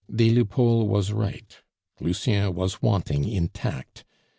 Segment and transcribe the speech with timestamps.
[0.11, 1.57] Des Lupeaulx was right;
[1.99, 4.03] Lucien was wanting in tact.